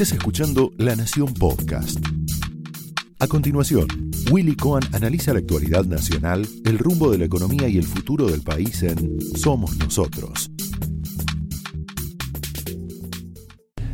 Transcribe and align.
Estás 0.00 0.16
escuchando 0.16 0.70
La 0.78 0.94
Nación 0.94 1.34
Podcast. 1.34 1.98
A 3.18 3.26
continuación, 3.26 3.88
Willy 4.30 4.54
Cohen 4.54 4.84
analiza 4.92 5.32
la 5.32 5.40
actualidad 5.40 5.86
nacional, 5.86 6.46
el 6.64 6.78
rumbo 6.78 7.10
de 7.10 7.18
la 7.18 7.24
economía 7.24 7.66
y 7.66 7.78
el 7.78 7.82
futuro 7.82 8.26
del 8.26 8.42
país 8.42 8.80
en 8.84 9.20
Somos 9.36 9.76
Nosotros. 9.76 10.52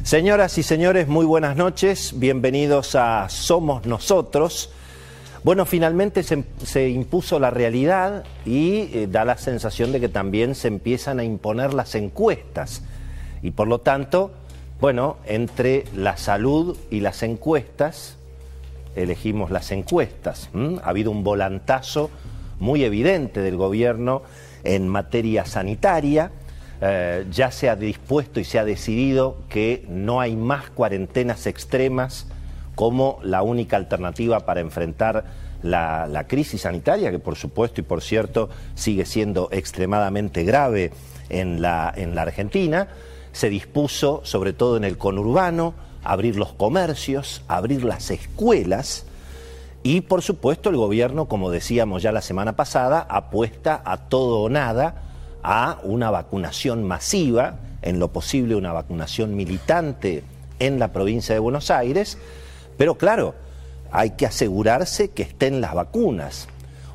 Señoras 0.02 0.58
y 0.58 0.62
señores, 0.62 1.08
muy 1.08 1.24
buenas 1.24 1.56
noches. 1.56 2.12
Bienvenidos 2.18 2.94
a 2.96 3.30
Somos 3.30 3.86
Nosotros. 3.86 4.68
Bueno, 5.42 5.64
finalmente 5.64 6.22
se, 6.22 6.90
impuso 6.90 7.38
la 7.38 7.48
realidad 7.48 8.24
y 8.44 8.90
eh, 8.92 9.08
da 9.10 9.24
la 9.24 9.38
sensación 9.38 9.90
de 9.90 10.00
que 10.00 10.10
también 10.10 10.54
se 10.54 10.68
empiezan 10.68 11.18
a 11.18 11.24
imponer 11.24 11.72
las 11.72 11.94
encuestas. 11.94 12.82
Y 13.40 13.52
por 13.52 13.68
lo 13.68 13.80
tanto, 13.80 14.32
bueno, 14.84 15.16
entre 15.24 15.86
la 15.96 16.18
salud 16.18 16.76
y 16.90 17.00
las 17.00 17.22
encuestas, 17.22 18.18
elegimos 18.94 19.50
las 19.50 19.72
encuestas. 19.72 20.50
Ha 20.52 20.90
habido 20.90 21.10
un 21.10 21.24
volantazo 21.24 22.10
muy 22.60 22.84
evidente 22.84 23.40
del 23.40 23.56
gobierno 23.56 24.20
en 24.62 24.86
materia 24.86 25.46
sanitaria. 25.46 26.32
Eh, 26.82 27.24
ya 27.30 27.50
se 27.50 27.70
ha 27.70 27.76
dispuesto 27.76 28.40
y 28.40 28.44
se 28.44 28.58
ha 28.58 28.66
decidido 28.66 29.38
que 29.48 29.86
no 29.88 30.20
hay 30.20 30.36
más 30.36 30.68
cuarentenas 30.68 31.46
extremas 31.46 32.26
como 32.74 33.20
la 33.22 33.40
única 33.40 33.78
alternativa 33.78 34.40
para 34.40 34.60
enfrentar 34.60 35.24
la, 35.62 36.26
crisis 36.28 36.60
sanitaria, 36.60 37.10
que 37.10 37.18
por 37.18 37.36
supuesto 37.36 37.80
y 37.80 37.84
por 37.84 38.02
cierto 38.02 38.50
sigue 38.74 39.06
siendo 39.06 39.48
extremadamente 39.50 40.44
grave 40.44 40.92
en 41.30 41.62
la, 41.62 41.90
en 41.96 42.14
la 42.14 42.20
Argentina. 42.20 42.88
Se 43.34 43.50
dispuso, 43.50 44.22
sobre 44.24 44.54
todo 44.54 44.78
en 44.78 44.84
el 44.84 44.96
conurbano, 44.96 45.74
abrir 46.02 46.36
los 46.36 46.54
comercios, 46.54 47.42
abrir 47.48 47.84
las 47.84 48.10
escuelas 48.10 49.04
y 49.82 50.00
por 50.00 50.22
supuesto 50.22 50.70
el 50.70 50.76
gobierno, 50.76 51.26
como 51.26 51.50
decíamos 51.50 52.02
ya 52.02 52.10
la 52.10 52.22
semana 52.22 52.56
pasada, 52.56 53.06
apuesta 53.06 53.82
a 53.84 54.08
todo 54.08 54.40
o 54.40 54.48
nada 54.48 55.02
a 55.42 55.78
una 55.82 56.10
vacunación 56.10 56.84
masiva, 56.84 57.58
en 57.82 57.98
lo 57.98 58.10
posible 58.10 58.56
una 58.56 58.72
vacunación 58.72 59.36
militante 59.36 60.24
en 60.58 60.78
la 60.78 60.90
provincia 60.90 61.34
de 61.34 61.38
Buenos 61.38 61.70
Aires, 61.70 62.16
pero 62.78 62.96
claro, 62.96 63.34
hay 63.92 64.12
que 64.12 64.24
asegurarse 64.24 65.10
que 65.10 65.22
estén 65.22 65.60
las 65.60 65.74
vacunas. 65.74 66.48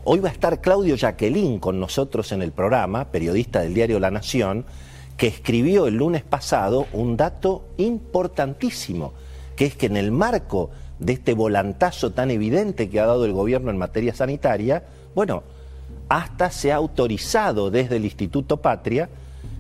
Hoy 0.03 0.19
va 0.19 0.30
a 0.30 0.31
estar 0.31 0.59
Claudio 0.59 0.95
Jacqueline 0.95 1.59
con 1.59 1.80
nosotros 1.80 2.31
en 2.31 2.42
el 2.42 2.52
programa, 2.52 3.11
periodista 3.11 3.59
del 3.61 3.75
diario 3.75 3.99
La 3.99 4.09
Nación, 4.09 4.66
que 5.20 5.28
escribió 5.28 5.86
el 5.86 5.95
lunes 5.95 6.23
pasado 6.23 6.88
un 6.94 7.17
dato 7.17 7.66
importantísimo, 7.75 9.14
que 9.58 9.66
es 9.66 9.76
que 9.76 9.88
en 9.88 9.98
el 9.98 10.11
marco 10.11 10.70
de 10.98 11.11
este 11.11 11.34
volantazo 11.34 12.11
tan 12.11 12.31
evidente 12.31 12.89
que 12.89 13.02
ha 13.02 13.06
dado 13.06 13.26
el 13.26 13.34
gobierno 13.34 13.70
en 13.70 13.78
materia 13.78 14.16
sanitaria, 14.16 14.86
bueno, 15.14 15.44
hasta 16.08 16.50
se 16.52 16.72
ha 16.72 16.78
autorizado 16.78 17.70
desde 17.70 17.98
el 17.98 18.06
Instituto 18.06 18.61
Patria 18.61 19.09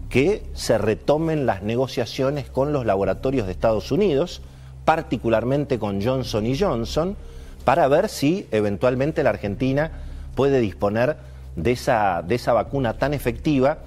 que 0.09 0.43
se 0.53 0.77
retomen 0.77 1.45
las 1.45 1.61
negociaciones 1.61 2.49
con 2.49 2.71
los 2.71 2.85
laboratorios 2.85 3.45
de 3.45 3.51
Estados 3.51 3.91
Unidos, 3.91 4.41
particularmente 4.85 5.77
con 5.77 6.01
Johnson 6.01 6.45
y 6.45 6.57
Johnson, 6.57 7.17
para 7.65 7.85
ver 7.89 8.07
si 8.07 8.47
eventualmente 8.51 9.23
la 9.23 9.31
Argentina 9.31 9.91
puede 10.35 10.61
disponer 10.61 11.17
de 11.57 11.73
esa, 11.73 12.23
de 12.25 12.35
esa 12.35 12.53
vacuna 12.53 12.97
tan 12.97 13.13
efectiva, 13.13 13.79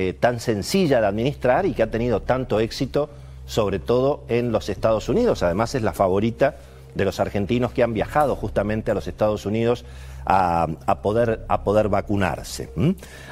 eh, 0.00 0.12
tan 0.12 0.38
sencilla 0.38 1.00
de 1.00 1.08
administrar 1.08 1.66
y 1.66 1.72
que 1.72 1.82
ha 1.82 1.90
tenido 1.90 2.22
tanto 2.22 2.60
éxito, 2.60 3.10
sobre 3.46 3.80
todo 3.80 4.22
en 4.28 4.52
los 4.52 4.68
Estados 4.68 5.08
Unidos. 5.08 5.42
Además 5.42 5.74
es 5.74 5.82
la 5.82 5.92
favorita 5.92 6.54
de 6.94 7.04
los 7.04 7.18
argentinos 7.18 7.72
que 7.72 7.82
han 7.82 7.94
viajado 7.94 8.36
justamente 8.36 8.92
a 8.92 8.94
los 8.94 9.08
Estados 9.08 9.44
Unidos 9.44 9.84
a, 10.24 10.68
poder, 11.02 11.44
a 11.48 11.64
poder, 11.64 11.88
vacunarse. 11.88 12.70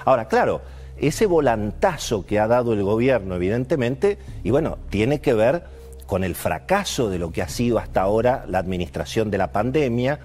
Ahora, 0.05 0.27
claro, 0.27 0.61
ese 0.99 1.27
volantazo 1.27 2.27
que 2.27 2.41
ha 2.41 2.49
dado 2.49 2.73
el 2.73 2.83
gobierno, 2.83 3.37
evidentemente, 3.37 4.19
y 4.43 4.51
bueno, 4.51 4.79
tiene 4.91 5.21
que 5.21 5.35
ver 5.35 5.63
con 6.09 6.25
el 6.25 6.35
fracaso 6.35 7.11
de 7.11 7.21
lo 7.21 7.31
que 7.31 7.43
ha 7.43 7.49
sido 7.49 7.79
hasta 7.79 8.01
ahora 8.01 8.45
la 8.49 8.59
administración 8.59 9.31
de 9.31 9.39
la 9.39 9.53
pandemia, 9.53 10.19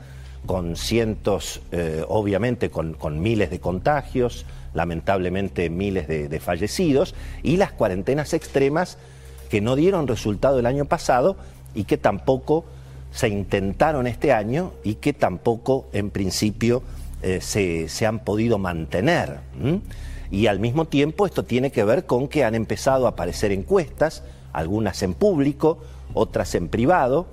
con 0.46 0.75
cientos, 0.75 1.62
eh, 1.72 2.03
obviamente, 2.07 2.69
con, 2.69 3.22
miles 3.22 3.50
de 3.50 3.59
contagios, 3.59 4.46
lamentablemente 4.74 5.69
miles 5.69 6.07
de, 6.07 6.40
fallecidos, 6.40 7.13
y 7.44 7.57
las 7.57 7.72
cuarentenas 7.72 8.34
extremas 8.34 8.97
que 9.50 9.62
no 9.62 9.75
dieron 9.75 10.07
resultado 10.07 10.59
el 10.59 10.66
año 10.66 10.85
pasado 10.85 11.35
y 11.75 11.84
que 11.84 11.97
tampoco 11.97 12.66
se 13.12 13.28
intentaron 13.28 14.07
este 14.07 14.31
año 14.31 14.72
y 14.84 14.96
que 14.96 15.13
tampoco 15.13 15.88
en 15.91 16.09
principio 16.09 16.81
eh, 17.22 17.41
se, 17.41 18.06
han 18.06 18.19
podido 18.19 18.57
mantener. 18.57 19.40
Y 20.31 20.47
al 20.47 20.59
mismo 20.59 20.85
tiempo 20.85 21.25
esto 21.25 21.44
tiene 21.44 21.72
que 21.72 21.84
ver 21.84 22.06
con 22.06 22.30
que 22.30 22.46
han 22.46 22.56
empezado 22.56 23.06
a 23.06 23.09
aparecer 23.09 23.51
encuestas, 23.51 24.24
algunas 24.53 25.03
en 25.03 25.13
público, 25.13 25.80
otras 26.13 26.56
en 26.56 26.69
privado. 26.69 27.28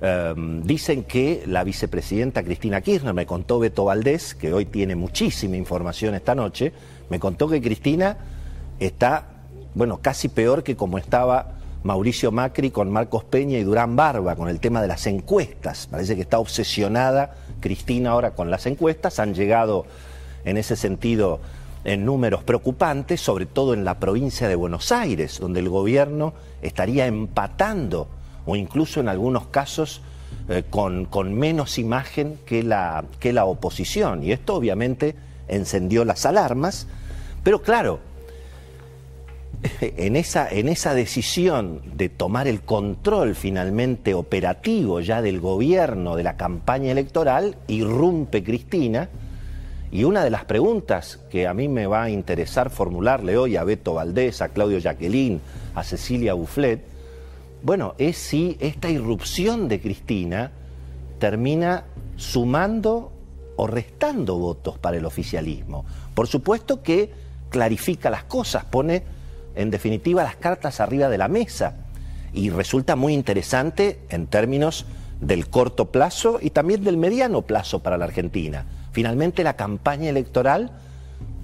Em, 0.00 0.62
dicen 0.62 1.04
que 1.04 1.44
la 1.46 1.64
vicepresidenta 1.64 2.42
Cristina 2.42 2.80
Kirchner, 2.80 3.14
me 3.14 3.24
contó 3.24 3.58
Beto 3.58 3.84
Valdés, 3.84 4.34
que 4.34 4.52
hoy 4.52 4.66
tiene 4.66 4.94
muchísima 4.94 5.56
información 5.56 6.14
esta 6.14 6.34
noche, 6.34 6.72
me 7.08 7.18
contó 7.18 7.48
que 7.48 7.62
Cristina 7.62 8.18
está, 8.78 9.26
bueno, 9.74 9.98
casi 10.02 10.28
peor 10.28 10.62
que 10.62 10.76
como 10.76 10.98
estaba 10.98 11.54
Mauricio 11.82 12.30
Macri 12.30 12.70
con 12.70 12.90
Marcos 12.90 13.24
Peña 13.24 13.58
y 13.58 13.62
Durán 13.62 13.96
Barba, 13.96 14.36
con 14.36 14.48
el 14.48 14.60
tema 14.60 14.82
de 14.82 14.88
las 14.88 15.06
encuestas. 15.06 15.86
Parece 15.86 16.14
que 16.14 16.22
está 16.22 16.38
obsesionada 16.38 17.34
Cristina 17.60 18.10
ahora 18.10 18.32
con 18.32 18.50
las 18.50 18.66
encuestas. 18.66 19.18
Han 19.18 19.34
llegado 19.34 19.86
en 20.44 20.56
ese 20.58 20.76
sentido 20.76 21.40
en 21.84 22.04
números 22.04 22.42
preocupantes, 22.42 23.20
sobre 23.20 23.46
todo 23.46 23.72
en 23.72 23.84
la 23.84 24.00
provincia 24.00 24.48
de 24.48 24.56
Buenos 24.56 24.90
Aires, 24.90 25.38
donde 25.38 25.60
el 25.60 25.68
gobierno 25.68 26.34
estaría 26.60 27.06
empatando 27.06 28.08
o 28.46 28.56
incluso 28.56 29.00
en 29.00 29.08
algunos 29.08 29.48
casos 29.48 30.00
eh, 30.48 30.62
con, 30.70 31.34
menos 31.34 31.78
imagen 31.78 32.38
que 32.46 32.62
la, 32.62 33.04
que 33.18 33.32
la 33.32 33.44
oposición. 33.44 34.22
Y 34.22 34.32
esto 34.32 34.54
obviamente 34.54 35.14
encendió 35.48 36.04
las 36.04 36.24
alarmas, 36.24 36.86
pero 37.42 37.62
claro, 37.62 37.98
en 39.80 40.16
esa, 40.16 40.48
en 40.48 40.68
esa 40.68 40.94
decisión 40.94 41.82
de 41.96 42.08
tomar 42.08 42.46
el 42.46 42.60
control 42.60 43.34
finalmente 43.34 44.14
operativo 44.14 45.00
ya 45.00 45.20
del 45.20 45.40
gobierno, 45.40 46.16
de 46.16 46.22
la 46.22 46.36
campaña 46.36 46.92
electoral, 46.92 47.56
irrumpe 47.66 48.44
Cristina, 48.44 49.08
y 49.90 50.04
una 50.04 50.24
de 50.24 50.30
las 50.30 50.44
preguntas 50.44 51.20
que 51.30 51.46
a 51.46 51.54
mí 51.54 51.68
me 51.68 51.86
va 51.86 52.04
a 52.04 52.10
interesar 52.10 52.70
formularle 52.70 53.36
hoy 53.36 53.56
a 53.56 53.64
Beto 53.64 53.94
Valdés, 53.94 54.42
a 54.42 54.48
Claudio 54.48 54.78
Jacqueline, 54.78 55.40
a 55.74 55.82
Cecilia 55.84 56.34
Bufflet, 56.34 56.95
bueno, 57.66 57.96
es 57.98 58.16
si 58.16 58.56
esta 58.60 58.88
irrupción 58.88 59.66
de 59.66 59.80
Cristina 59.80 60.52
termina 61.18 61.82
sumando 62.14 63.10
o 63.56 63.66
restando 63.66 64.38
votos 64.38 64.78
para 64.78 64.98
el 64.98 65.04
oficialismo. 65.04 65.84
Por 66.14 66.28
supuesto 66.28 66.80
que 66.84 67.10
clarifica 67.50 68.08
las 68.08 68.22
cosas, 68.22 68.66
pone 68.66 69.02
en 69.56 69.70
definitiva 69.70 70.22
las 70.22 70.36
cartas 70.36 70.78
arriba 70.78 71.08
de 71.08 71.18
la 71.18 71.26
mesa 71.26 71.74
y 72.32 72.50
resulta 72.50 72.94
muy 72.94 73.14
interesante 73.14 73.98
en 74.10 74.28
términos 74.28 74.86
del 75.20 75.48
corto 75.48 75.90
plazo 75.90 76.38
y 76.40 76.50
también 76.50 76.84
del 76.84 76.96
mediano 76.96 77.42
plazo 77.42 77.80
para 77.80 77.98
la 77.98 78.04
Argentina. 78.04 78.64
Finalmente 78.92 79.42
la 79.42 79.56
campaña 79.56 80.08
electoral 80.08 80.70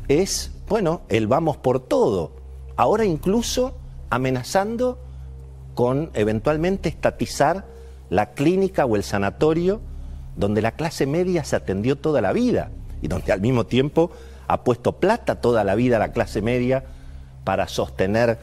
es, 0.06 0.52
bueno, 0.68 1.00
el 1.08 1.26
vamos 1.26 1.56
por 1.56 1.80
todo. 1.80 2.36
Ahora 2.76 3.04
incluso 3.04 3.76
amenazando 4.08 5.00
con 5.74 6.10
eventualmente 6.14 6.88
estatizar 6.88 7.64
la 8.10 8.32
clínica 8.32 8.84
o 8.84 8.96
el 8.96 9.02
sanatorio 9.02 9.80
donde 10.36 10.62
la 10.62 10.72
clase 10.72 11.06
media 11.06 11.44
se 11.44 11.56
atendió 11.56 11.96
toda 11.96 12.20
la 12.20 12.32
vida 12.32 12.70
y 13.00 13.08
donde 13.08 13.32
al 13.32 13.40
mismo 13.40 13.66
tiempo 13.66 14.10
ha 14.48 14.64
puesto 14.64 14.92
plata 14.92 15.40
toda 15.40 15.64
la 15.64 15.74
vida 15.74 15.98
la 15.98 16.12
clase 16.12 16.42
media 16.42 16.84
para 17.44 17.68
sostener 17.68 18.38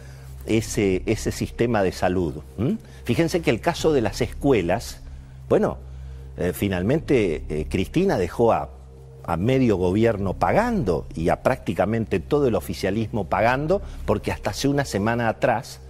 ese, 0.46 1.04
ese 1.06 1.32
sistema 1.32 1.84
de 1.84 1.92
salud. 1.92 2.36
Fíjense 3.04 3.42
que 3.42 3.50
el 3.50 3.62
caso 3.62 3.94
de 3.94 4.02
las 4.02 4.22
escuelas, 4.22 5.02
bueno, 5.48 5.78
eh, 6.38 6.52
finalmente 6.54 7.44
eh, 7.50 7.68
Cristina 7.70 8.18
dejó 8.18 8.54
a 8.54 8.70
a 9.30 9.38
medio 9.38 9.78
gobierno 9.78 10.34
pagando 10.34 11.06
y 11.14 11.30
a 11.30 11.44
prácticamente 11.44 12.20
todo 12.20 12.48
el 12.48 12.56
oficialismo 12.56 13.26
pagando, 13.26 13.80
porque 14.08 14.32
hasta 14.32 14.50
hace 14.50 14.68
una 14.68 14.86
semana 14.86 15.30
atrás 15.30 15.82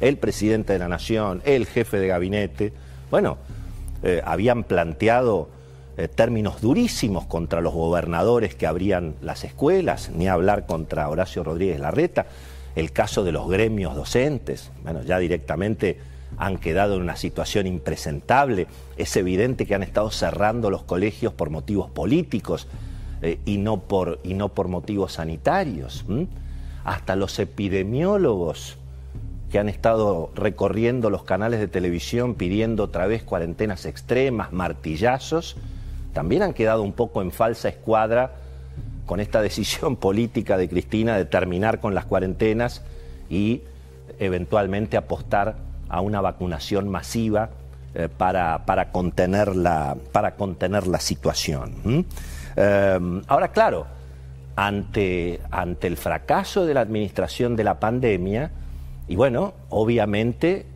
el 0.00 0.18
presidente 0.18 0.72
de 0.72 0.78
la 0.78 0.88
Nación, 0.88 1.42
el 1.44 1.66
jefe 1.66 1.98
de 1.98 2.08
gabinete, 2.08 2.72
bueno, 3.10 3.38
eh, 4.02 4.22
habían 4.24 4.64
planteado 4.64 5.48
eh, 5.96 6.08
términos 6.08 6.60
durísimos 6.60 7.26
contra 7.26 7.60
los 7.60 7.72
gobernadores 7.72 8.54
que 8.54 8.66
abrían 8.66 9.14
las 9.22 9.44
escuelas, 9.44 10.10
ni 10.10 10.28
hablar 10.28 10.66
contra 10.66 11.08
Horacio 11.08 11.42
Rodríguez 11.42 11.80
Larreta, 11.80 12.26
el 12.74 12.92
caso 12.92 13.24
de 13.24 13.32
los 13.32 13.48
gremios 13.48 13.96
docentes, 13.96 14.70
bueno, 14.82 15.02
ya 15.02 15.18
directamente 15.18 15.98
han 16.36 16.58
quedado 16.58 16.96
en 16.96 17.02
una 17.02 17.16
situación 17.16 17.66
impresentable. 17.66 18.66
Es 18.98 19.16
evidente 19.16 19.66
que 19.66 19.74
han 19.74 19.82
estado 19.82 20.10
cerrando 20.10 20.70
los 20.70 20.82
colegios 20.82 21.32
por 21.32 21.48
motivos 21.48 21.90
políticos 21.90 22.68
eh, 23.22 23.38
y, 23.46 23.58
no 23.58 23.80
por, 23.80 24.20
y, 24.22 24.34
no 24.34 24.50
por, 24.50 24.68
motivos 24.68 25.14
sanitarios. 25.14 26.04
Hasta 26.84 27.16
los 27.16 27.38
epidemiólogos 27.38 28.76
que 29.56 29.60
han 29.60 29.70
estado 29.70 30.30
recorriendo 30.34 31.08
los 31.08 31.22
canales 31.22 31.60
de 31.60 31.66
televisión 31.66 32.34
pidiendo 32.34 32.84
otra 32.84 33.06
vez 33.06 33.22
cuarentenas 33.22 33.86
extremas, 33.86 34.52
martillazos, 34.52 35.56
también 36.12 36.42
han 36.42 36.52
quedado 36.52 36.82
un 36.82 36.92
poco 36.92 37.22
en 37.22 37.32
falsa 37.32 37.70
escuadra 37.70 38.32
con 39.06 39.18
esta 39.18 39.40
decisión 39.48 39.96
política 39.96 40.58
de 40.58 40.68
Cristina 40.68 41.16
de 41.16 41.24
terminar 41.24 41.80
con 41.80 41.94
las 41.94 42.04
cuarentenas 42.04 42.82
y 43.30 43.62
eventualmente 44.18 44.98
apostar 44.98 45.56
a 45.88 46.02
una 46.02 46.20
vacunación 46.20 46.90
masiva 46.90 47.48
eh, 47.94 48.10
para, 48.14 48.66
para, 48.66 48.92
contener 48.92 49.56
la, 49.56 49.96
para 50.12 50.34
contener 50.34 50.86
la 50.86 51.00
situación. 51.00 52.04
Eh, 52.56 53.22
ahora, 53.26 53.48
claro, 53.52 53.86
ante, 54.54 55.40
ante 55.50 55.86
el 55.86 55.96
fracaso 55.96 56.66
de 56.66 56.74
la 56.74 56.82
administración 56.82 57.56
de 57.56 57.64
la 57.64 57.80
pandemia, 57.80 58.50
y 59.08 59.16
bueno, 59.16 59.54
obviamente 59.68 60.66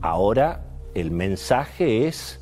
ahora 0.00 0.62
el 0.94 1.10
mensaje 1.10 2.06
es 2.06 2.40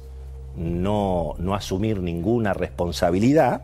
no, 0.56 1.34
no 1.38 1.54
asumir 1.54 2.00
ninguna 2.00 2.52
responsabilidad. 2.52 3.62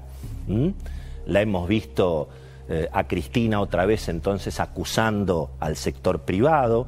La 1.27 1.41
hemos 1.41 1.69
visto 1.69 2.29
eh, 2.69 2.89
a 2.93 3.05
Cristina 3.05 3.61
otra 3.61 3.85
vez 3.85 4.09
entonces 4.09 4.61
acusando 4.61 5.51
al 5.59 5.77
sector 5.77 6.21
privado, 6.21 6.87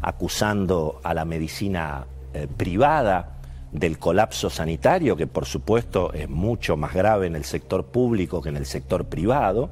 acusando 0.00 1.00
a 1.02 1.12
la 1.12 1.24
medicina 1.24 2.06
eh, 2.32 2.46
privada 2.56 3.36
del 3.72 3.98
colapso 3.98 4.48
sanitario, 4.48 5.16
que 5.16 5.26
por 5.26 5.44
supuesto 5.44 6.12
es 6.12 6.28
mucho 6.28 6.76
más 6.76 6.94
grave 6.94 7.26
en 7.26 7.36
el 7.36 7.44
sector 7.44 7.86
público 7.86 8.40
que 8.40 8.48
en 8.48 8.56
el 8.56 8.66
sector 8.66 9.06
privado, 9.06 9.70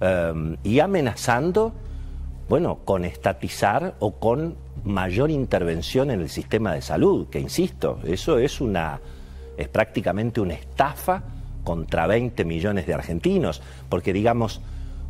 eh, 0.00 0.56
y 0.62 0.78
amenazando 0.78 1.72
bueno, 2.48 2.78
con 2.84 3.04
estatizar 3.04 3.94
o 4.00 4.12
con 4.12 4.56
mayor 4.84 5.30
intervención 5.30 6.10
en 6.10 6.20
el 6.20 6.28
sistema 6.28 6.74
de 6.74 6.82
salud, 6.82 7.28
que 7.28 7.40
insisto, 7.40 8.00
eso 8.04 8.38
es 8.38 8.60
una 8.60 9.00
es 9.56 9.68
prácticamente 9.68 10.40
una 10.40 10.54
estafa 10.54 11.22
contra 11.62 12.06
20 12.06 12.44
millones 12.44 12.86
de 12.86 12.94
argentinos, 12.94 13.62
porque 13.88 14.12
digamos, 14.12 14.60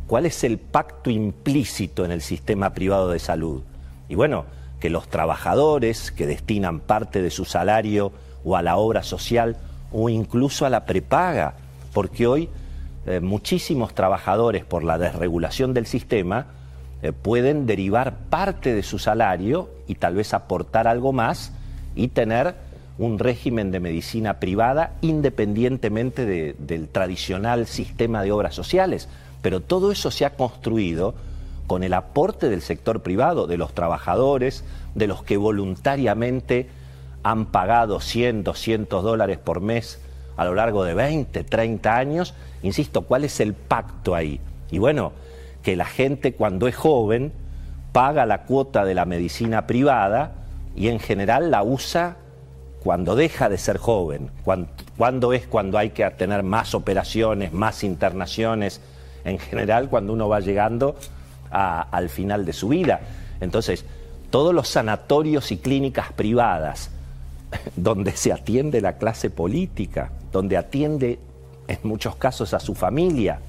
¿cuál 0.07 0.25
es 0.25 0.43
el 0.43 0.57
pacto 0.57 1.09
implícito 1.09 2.05
en 2.05 2.11
el 2.11 2.21
sistema 2.21 2.73
privado 2.73 3.09
de 3.09 3.19
salud? 3.19 3.63
Y 4.07 4.15
bueno, 4.15 4.45
que 4.79 4.89
los 4.89 5.09
trabajadores 5.09 6.11
que 6.11 6.27
destinan 6.27 6.79
parte 6.79 7.21
de 7.21 7.31
su 7.31 7.45
salario 7.45 8.11
o 8.43 8.55
a 8.55 8.61
la 8.61 8.77
obra 8.77 9.03
social 9.03 9.57
o 9.91 10.09
incluso 10.09 10.65
a 10.65 10.69
la 10.69 10.85
prepaga, 10.85 11.55
porque 11.93 12.27
hoy 12.27 12.49
eh, 13.05 13.19
muchísimos 13.19 13.93
trabajadores 13.93 14.63
por 14.63 14.83
la 14.83 14.97
desregulación 14.97 15.73
del 15.73 15.87
sistema 15.87 16.47
eh, 17.05 17.13
pueden 17.13 17.67
derivar 17.67 18.17
parte 18.31 18.73
de 18.73 18.81
su 18.81 18.97
salario 18.97 19.69
y 19.85 19.93
tal 19.93 20.15
vez 20.15 20.33
aportar 20.33 20.87
algo 20.87 21.13
más 21.13 21.51
y 21.95 22.07
tener 22.07 22.55
un 22.97 23.19
régimen 23.19 23.69
de 23.69 23.79
medicina 23.79 24.39
privada 24.39 24.93
independientemente 25.01 26.25
del 26.25 26.87
tradicional 26.87 27.67
sistema 27.67 28.23
de 28.23 28.31
obras 28.31 28.55
sociales. 28.55 29.07
Pero 29.43 29.59
todo 29.59 29.91
eso 29.91 30.09
se 30.09 30.25
ha 30.25 30.31
construido 30.31 31.13
con 31.67 31.83
el 31.83 31.93
aporte 31.93 32.49
del 32.49 32.63
sector 32.63 33.03
privado, 33.03 33.45
de 33.45 33.57
los 33.57 33.75
trabajadores, 33.75 34.63
de 34.95 35.05
los 35.05 35.21
que 35.21 35.37
voluntariamente 35.37 36.69
han 37.21 37.45
pagado 37.45 37.99
100, 37.99 38.43
200 38.43 39.03
dólares 39.03 39.37
por 39.37 39.61
mes 39.61 39.99
a 40.37 40.45
lo 40.45 40.55
largo 40.55 40.83
de 40.83 40.95
20, 40.95 41.43
30 41.43 41.95
años. 41.95 42.33
Insisto, 42.63 43.03
¿cuál 43.03 43.25
es 43.25 43.39
el 43.39 43.53
pacto 43.53 44.15
ahí? 44.15 44.39
Y 44.71 44.79
bueno, 44.79 45.11
que 45.65 45.75
la 45.75 45.85
gente 45.85 46.35
cuando 46.35 46.67
es 46.67 46.75
joven 46.75 47.33
paga 47.91 48.27
la 48.27 48.43
cuota 48.43 48.85
de 48.85 48.93
la 48.93 49.05
medicina 49.05 49.65
privada 49.65 50.33
y 50.75 50.89
en 50.89 50.99
general 50.99 51.49
la 51.49 51.63
usa 51.63 52.17
cuando 52.83 53.15
deja 53.15 53.49
de 53.49 53.57
ser 53.57 53.79
joven, 53.79 54.29
cuando, 54.43 55.33
es 55.33 55.47
cuando 55.47 55.79
hay 55.79 55.89
que 55.89 56.07
tener 56.11 56.43
más 56.43 56.75
operaciones, 56.75 57.51
más 57.51 57.83
internaciones, 57.83 58.79
en 59.23 59.39
general 59.39 59.89
cuando 59.89 60.13
uno 60.13 60.29
va 60.29 60.39
llegando 60.39 60.97
al 61.49 62.09
final 62.09 62.45
de 62.45 62.53
su 62.53 62.67
vida. 62.67 62.99
Entonces, 63.41 63.85
todos 64.29 64.53
los 64.53 64.67
sanatorios 64.67 65.51
y 65.51 65.57
clínicas 65.57 66.13
privadas 66.13 66.91
donde 67.75 68.11
se 68.11 68.31
atiende 68.31 68.81
la 68.81 68.99
clase 68.99 69.31
política, 69.31 70.11
donde 70.31 70.57
atiende 70.57 71.17
en 71.67 71.79
muchos 71.81 72.17
casos 72.17 72.53
a 72.53 72.59
su 72.59 72.75
familia, 72.75 73.39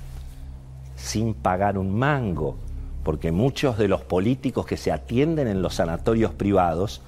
sin 0.97 1.35
pagar 1.35 1.79
un 1.79 1.97
mango, 1.97 2.57
porque 3.05 3.31
muchos 3.31 3.79
de 3.79 3.89
los 3.89 4.03
políticos 4.03 4.67
que 4.67 4.77
se 4.77 4.91
atienden 4.91 5.47
en 5.47 5.63
los 5.63 5.75
sanatorios 5.75 6.33
privados 6.33 7.03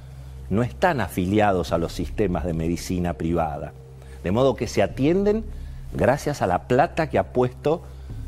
no 0.50 0.62
están 0.62 1.00
afiliados 1.00 1.72
a 1.72 1.78
los 1.78 1.92
sistemas 1.92 2.44
de 2.44 2.54
medicina 2.54 3.14
privada. 3.14 3.72
De 4.22 4.30
modo 4.30 4.54
que 4.56 4.66
se 4.66 4.82
atienden 4.82 5.44
gracias 5.92 6.42
a 6.42 6.46
la 6.46 6.68
plata 6.68 7.08
que 7.10 7.18
ha 7.18 7.32
puesto 7.32 7.82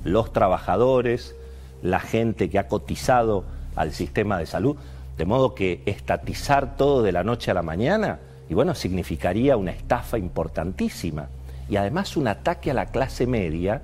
los 0.05 0.33
trabajadores, 0.33 1.35
la 1.83 2.01
gente 2.01 2.51
que 2.51 2.59
ha 2.59 2.69
cotizado 2.69 3.45
al 3.77 3.93
sistema 3.93 4.39
de 4.39 4.47
salud. 4.47 4.77
De 5.17 5.27
modo 5.27 5.55
que 5.55 5.83
estatizar 5.87 6.77
todo 6.77 7.03
de 7.03 7.13
la 7.13 7.25
noche 7.25 7.51
a 7.51 7.55
la 7.55 7.63
mañana, 7.63 8.21
y 8.49 8.55
bueno, 8.55 8.75
significaría 8.75 9.57
una 9.57 9.71
estafa 9.71 10.19
importantísima. 10.19 11.29
Y 11.69 11.77
además 11.77 12.17
un 12.17 12.27
ataque 12.27 12.71
a 12.71 12.75
la 12.75 12.87
clase 12.87 13.27
media 13.27 13.83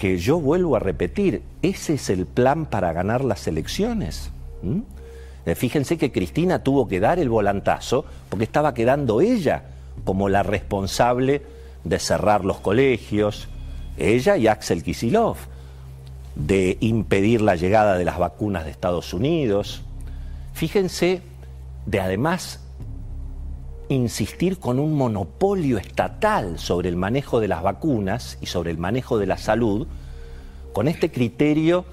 que 0.00 0.16
yo 0.16 0.40
vuelvo 0.40 0.76
a 0.76 0.78
repetir, 0.78 1.42
ese 1.60 1.94
es 1.94 2.08
el 2.08 2.24
plan 2.24 2.64
para 2.64 2.94
ganar 2.94 3.22
las 3.22 3.46
elecciones. 3.46 4.30
Eh, 5.44 5.54
fíjense 5.54 5.98
que 5.98 6.10
Cristina 6.10 6.62
tuvo 6.62 6.88
que 6.88 7.00
dar 7.00 7.18
el 7.18 7.28
volantazo 7.28 8.06
porque 8.30 8.46
estaba 8.46 8.72
quedando 8.72 9.20
ella 9.20 9.62
como 10.04 10.30
la 10.30 10.42
responsable 10.42 11.42
de 11.84 11.98
cerrar 11.98 12.46
los 12.46 12.60
colegios, 12.60 13.48
ella 13.98 14.38
y 14.38 14.46
Axel 14.46 14.82
Kisilov, 14.82 15.36
de 16.34 16.78
impedir 16.80 17.42
la 17.42 17.56
llegada 17.56 17.98
de 17.98 18.06
las 18.06 18.18
vacunas 18.18 18.64
de 18.64 18.70
Estados 18.70 19.12
Unidos. 19.12 19.82
Fíjense 20.54 21.20
de 21.84 22.00
además 22.00 22.60
insistir 23.90 24.58
con 24.58 24.78
un 24.78 24.94
monopolio 24.94 25.76
estatal 25.76 26.58
sobre 26.58 26.88
el 26.88 26.96
manejo 26.96 27.40
de 27.40 27.48
las 27.48 27.62
vacunas 27.62 28.38
y 28.40 28.46
sobre 28.46 28.70
el 28.70 28.78
manejo 28.78 29.18
de 29.18 29.26
la 29.26 29.36
salud, 29.36 29.86
con 30.72 30.88
este 30.88 31.10
criterio 31.10 31.84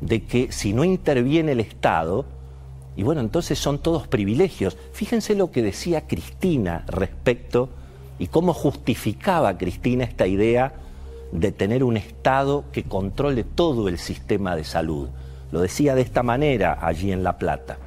de 0.00 0.24
que 0.24 0.52
si 0.52 0.72
no 0.72 0.84
interviene 0.84 1.52
el 1.52 1.60
Estado, 1.60 2.24
y 2.96 3.02
bueno, 3.02 3.20
entonces 3.20 3.58
son 3.58 3.78
todos 3.78 4.06
privilegios. 4.08 4.76
Fíjense 4.92 5.34
lo 5.34 5.50
que 5.50 5.62
decía 5.62 6.06
Cristina 6.06 6.84
respecto 6.86 7.68
y 8.18 8.26
cómo 8.26 8.52
justificaba 8.52 9.56
Cristina 9.58 10.04
esta 10.04 10.26
idea 10.26 10.74
de 11.32 11.52
tener 11.52 11.84
un 11.84 11.96
Estado 11.96 12.64
que 12.72 12.84
controle 12.84 13.44
todo 13.44 13.88
el 13.88 13.98
sistema 13.98 14.56
de 14.56 14.64
salud. 14.64 15.08
Lo 15.52 15.60
decía 15.60 15.94
de 15.94 16.02
esta 16.02 16.22
manera 16.22 16.78
allí 16.80 17.12
en 17.12 17.22
La 17.22 17.38
Plata 17.38 17.78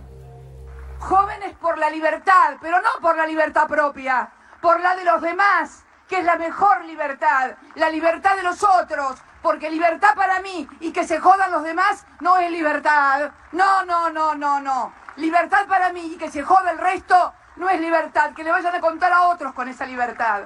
jóvenes 1.04 1.54
por 1.60 1.78
la 1.78 1.90
libertad, 1.90 2.58
pero 2.62 2.82
no 2.82 2.90
por 3.02 3.18
la 3.18 3.28
libertad 3.28 3.68
propia, 3.68 4.30
por 4.62 4.80
la 4.80 4.96
de 4.96 5.04
los 5.04 5.22
demás, 5.22 5.84
que 6.08 6.20
es 6.20 6.26
la 6.26 6.38
mejor 6.38 6.86
libertad, 6.86 7.52
la 7.76 7.90
libertad 7.90 8.36
de 8.38 8.44
los 8.44 8.64
otros, 8.64 9.20
porque 9.44 9.70
libertad 9.70 10.16
para 10.16 10.40
mí 10.42 10.68
y 10.80 10.92
que 10.92 11.04
se 11.04 11.20
jodan 11.20 11.52
los 11.52 11.64
demás 11.64 12.06
no 12.22 12.38
es 12.38 12.50
libertad. 12.52 13.32
No, 13.52 13.86
no, 13.86 14.10
no, 14.10 14.34
no, 14.34 14.60
no. 14.60 14.94
Libertad 15.18 15.68
para 15.68 15.94
mí 15.94 16.14
y 16.16 16.18
que 16.18 16.32
se 16.32 16.42
joda 16.42 16.72
el 16.72 16.80
resto 16.80 17.16
no 17.58 17.70
es 17.70 17.80
libertad, 17.80 18.34
que 18.34 18.44
le 18.44 18.50
vayan 18.50 18.74
a 18.74 18.80
contar 18.80 19.14
a 19.14 19.28
otros 19.28 19.54
con 19.54 19.68
esa 19.68 19.86
libertad. 19.86 20.46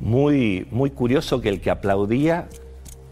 Muy, 0.00 0.66
muy 0.70 0.90
curioso 0.90 1.42
que 1.42 1.50
el 1.50 1.60
que 1.60 1.70
aplaudía 1.70 2.48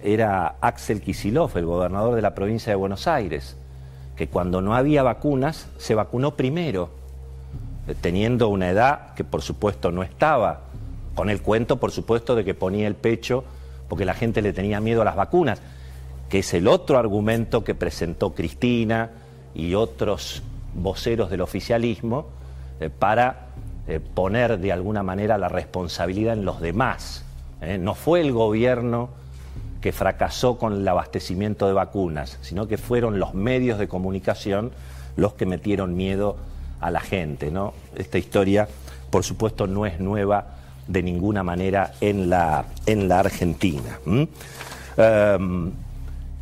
era 0.03 0.55
Axel 0.63 1.03
Kisilov, 1.03 1.59
el 1.59 1.67
gobernador 1.67 2.15
de 2.15 2.23
la 2.23 2.35
provincia 2.35 2.73
de 2.73 2.77
Buenos 2.77 3.07
Aires 3.07 3.59
que 4.21 4.29
cuando 4.29 4.61
no 4.61 4.75
había 4.75 5.03
vacunas 5.03 5.71
se 5.79 5.95
vacunó 5.95 6.37
primero, 6.37 6.91
eh, 7.89 7.95
teniendo 7.99 8.49
una 8.49 8.69
edad 8.69 9.15
que 9.15 9.25
por 9.25 9.41
supuesto 9.41 9.93
no 9.93 10.03
estaba, 10.03 10.65
con 11.15 11.31
el 11.31 11.43
cuento 11.43 11.79
por 11.79 11.91
supuesto 11.91 12.35
de 12.35 12.45
que 12.45 12.55
ponía 12.55 12.87
el 12.87 12.95
pecho 12.95 13.45
porque 13.89 14.05
la 14.05 14.15
gente 14.15 14.43
le 14.43 14.53
tenía 14.53 14.81
miedo 14.81 15.03
a 15.03 15.05
las 15.05 15.17
vacunas, 15.17 15.61
que 16.29 16.39
es 16.39 16.55
el 16.55 16.69
otro 16.69 16.99
argumento 16.99 17.65
que 17.65 17.75
presentó 17.75 18.35
Cristina 18.35 19.11
y 19.55 19.75
otros 19.75 20.43
voceros 20.75 21.29
del 21.29 21.41
oficialismo 21.41 22.29
eh, 22.79 22.89
para 22.89 23.49
eh, 23.89 23.99
poner 23.99 24.59
de 24.59 24.73
alguna 24.73 25.03
manera 25.03 25.39
la 25.39 25.49
responsabilidad 25.49 26.35
en 26.35 26.45
los 26.45 26.61
demás. 26.61 27.25
No 27.79 27.95
fue 27.95 28.23
el 28.23 28.33
gobierno 28.33 29.11
que 29.81 29.93
fracasó 29.93 30.59
con 30.59 30.75
el 30.75 30.89
abastecimiento 30.89 31.67
de 31.67 31.73
vacunas, 31.73 32.39
sino 32.43 32.67
que 32.67 32.79
fueron 32.79 33.19
los 33.19 33.35
medios 33.35 33.79
de 33.79 33.89
comunicación 33.89 34.73
los 35.17 35.35
que 35.35 35.47
metieron 35.47 35.97
miedo 35.97 36.37
a 36.81 36.91
la 36.91 37.01
gente. 37.01 37.51
¿no? 37.51 37.75
Esta 37.95 38.19
historia, 38.19 38.69
por 39.11 39.25
supuesto, 39.25 39.67
no 39.67 39.87
es 39.87 40.01
nueva 40.01 40.60
de 40.91 41.03
ninguna 41.03 41.43
manera 41.43 41.93
en 42.01 42.29
la, 42.29 42.65
en 42.87 43.09
la 43.09 43.21
Argentina. 43.21 43.99
Em, 44.97 45.71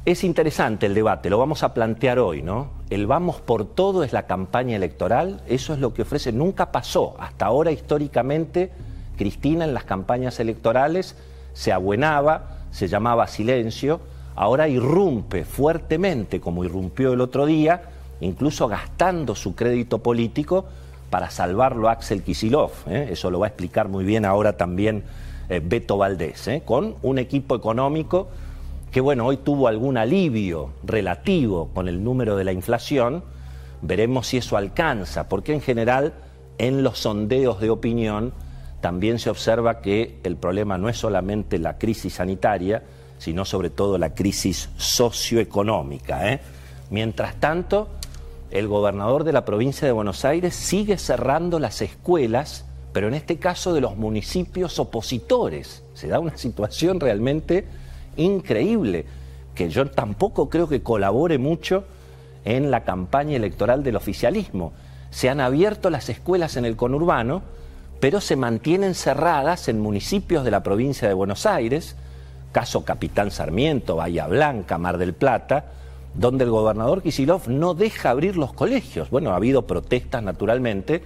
es 0.05 0.25
interesante 0.25 0.87
el 0.87 0.95
debate, 0.95 1.28
lo 1.28 1.38
vamos 1.38 1.62
a 1.62 1.75
plantear 1.75 2.19
hoy, 2.19 2.40
¿no? 2.40 2.71
El 2.88 3.07
vamos 3.07 3.40
por 3.43 3.67
todo 3.67 4.02
es 4.05 4.14
la 4.14 4.26
campaña 4.26 4.75
electoral, 4.76 5.43
eso 5.47 5.75
es 5.75 5.81
lo 5.81 5.93
que 5.93 6.02
ofrece, 6.02 6.33
nunca 6.33 6.73
pasó. 6.73 7.14
Hasta 7.19 7.45
ahora, 7.45 7.71
históricamente, 7.71 8.71
Cristina 9.19 9.64
en 9.64 9.75
las 9.75 9.85
campañas 9.85 10.40
electorales 10.40 11.14
se 11.52 11.73
abuenaba, 11.73 12.57
se 12.71 12.88
llamaba 12.88 13.26
silencio, 13.26 14.00
ahora 14.35 14.69
irrumpe 14.69 15.45
fuertemente, 15.45 16.40
como 16.40 16.64
irrumpió 16.64 17.12
el 17.12 17.21
otro 17.21 17.45
día, 17.45 17.83
incluso 18.21 18.67
gastando 18.67 19.35
su 19.35 19.55
crédito 19.55 19.99
político 19.99 20.64
para 21.11 21.31
salvarlo 21.31 21.88
Axel 21.88 22.23
Kisilov. 22.23 22.71
¿eh? 22.88 23.09
Eso 23.11 23.31
lo 23.31 23.38
va 23.41 23.47
a 23.47 23.49
explicar 23.49 23.88
muy 23.88 24.05
bien 24.05 24.25
ahora 24.25 24.57
también 24.57 25.05
eh, 25.49 25.61
Beto 25.65 25.97
Valdés, 25.97 26.49
¿eh? 26.49 26.62
con 26.65 26.97
un 27.03 27.19
equipo 27.19 27.57
económico 27.57 28.29
que, 28.91 29.00
bueno, 29.00 29.27
hoy 29.27 29.38
tuvo 29.38 29.69
algún 29.69 29.97
alivio 29.97 30.71
relativo 30.83 31.71
con 31.75 31.88
el 31.88 32.03
número 32.03 32.37
de 32.37 32.45
la 32.45 32.53
inflación. 32.53 33.23
Veremos 33.83 34.29
si 34.29 34.38
eso 34.38 34.57
alcanza, 34.57 35.29
porque 35.29 35.53
en 35.53 35.61
general 35.61 36.15
en 36.59 36.83
los 36.83 36.99
sondeos 36.99 37.61
de 37.61 37.71
opinión 37.71 38.33
también 38.81 39.19
se 39.19 39.31
observa 39.31 39.81
que 39.81 40.19
el 40.23 40.37
problema 40.37 40.79
no 40.79 40.88
es 40.88 40.97
solamente 40.97 41.59
la 41.59 41.79
crisis 41.79 42.15
sanitaria, 42.15 42.83
sino 43.19 43.45
sobre 43.45 43.71
todo 43.71 43.99
la 43.99 44.15
crisis 44.15 44.71
socioeconómica. 44.77 46.41
Mientras 46.91 47.35
tanto, 47.37 47.88
el 48.50 48.69
gobernador 48.69 49.25
de 49.25 49.33
la 49.33 49.45
provincia 49.45 49.87
de 49.87 49.93
Buenos 49.93 50.25
Aires 50.25 50.55
sigue 50.55 50.97
cerrando 50.99 51.59
las 51.59 51.83
escuelas, 51.83 52.64
pero 52.93 53.09
en 53.09 53.14
este 53.14 53.38
caso 53.38 53.75
de 53.75 53.81
los 53.81 53.97
municipios 53.97 54.78
opositores. 54.78 55.85
Se 55.95 56.09
da 56.09 56.19
una 56.19 56.37
situación 56.37 57.00
realmente 57.00 57.67
increíble, 58.17 59.05
que 59.55 59.69
yo 59.69 59.90
tampoco 59.90 60.49
creo 60.49 60.69
que 60.69 60.83
colabore 60.83 61.38
mucho 61.38 61.85
en 62.45 62.71
la 62.71 62.85
campaña 62.85 63.37
electoral 63.37 63.83
del 63.83 63.97
oficialismo. 63.97 64.73
Se 65.11 65.28
han 65.28 65.40
abierto 65.40 65.90
las 65.90 66.09
escuelas 66.09 66.57
en 66.57 66.64
el 66.64 66.76
conurbano, 66.76 67.43
pero 68.00 68.21
se 68.21 68.37
mantienen 68.37 68.95
cerradas 68.95 69.69
en 69.69 69.81
municipios 69.81 70.45
de 70.45 70.50
la 70.50 70.62
provincia 70.62 71.09
de 71.09 71.14
Buenos 71.14 71.45
Aires, 71.47 71.97
caso 72.52 72.85
Capitán 72.85 73.31
Sarmiento, 73.31 73.97
Bahía 73.97 74.26
Blanca, 74.26 74.78
Mar 74.78 74.97
del 74.97 75.12
Plata, 75.12 75.67
donde 76.15 76.45
el 76.45 76.50
gobernador 76.50 77.03
Kisilov 77.03 77.49
no 77.49 77.75
deja 77.75 78.11
abrir 78.11 78.37
los 78.37 78.53
colegios. 78.53 79.11
Bueno, 79.11 79.31
ha 79.31 79.37
habido 79.37 79.67
protestas 79.67 80.23
naturalmente, 80.23 81.03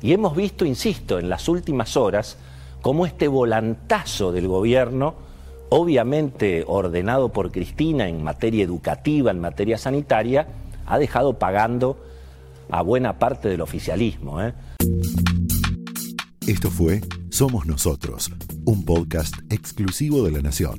y 0.00 0.12
hemos 0.12 0.36
visto, 0.36 0.64
insisto, 0.64 1.18
en 1.18 1.28
las 1.28 1.48
últimas 1.48 1.96
horas, 1.96 2.36
cómo 2.80 3.06
este 3.06 3.28
volantazo 3.28 4.32
del 4.32 4.48
gobierno, 4.48 5.14
obviamente 5.70 6.64
ordenado 6.66 7.30
por 7.30 7.50
Cristina 7.50 8.08
en 8.08 8.22
materia 8.22 8.64
educativa, 8.64 9.30
en 9.30 9.40
materia 9.40 9.76
sanitaria, 9.76 10.46
ha 10.86 10.98
dejado 10.98 11.38
pagando 11.38 11.98
a 12.70 12.82
buena 12.82 13.18
parte 13.18 13.48
del 13.48 13.60
oficialismo. 13.60 14.42
¿eh? 14.42 14.54
Esto 16.46 16.70
fue 16.70 17.00
Somos 17.30 17.66
Nosotros, 17.66 18.30
un 18.64 18.84
podcast 18.84 19.34
exclusivo 19.50 20.22
de 20.24 20.32
La 20.32 20.40
Nación. 20.40 20.78